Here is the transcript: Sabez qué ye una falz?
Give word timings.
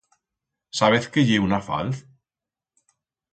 Sabez 0.79 1.05
qué 1.17 1.25
ye 1.27 1.37
una 1.49 1.61
falz? 1.67 2.01